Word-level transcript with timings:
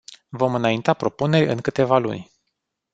Vom 0.31 0.55
înainta 0.55 0.93
propuneri 0.93 1.51
în 1.51 1.57
câteva 1.57 1.97
luni. 1.97 2.31